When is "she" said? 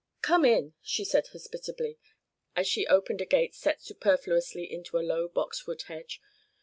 0.81-1.05, 2.67-2.87